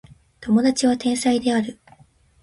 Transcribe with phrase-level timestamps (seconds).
[0.41, 1.79] 友達は天才である